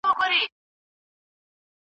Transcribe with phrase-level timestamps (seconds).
[0.03, 0.45] پښتني ځوانان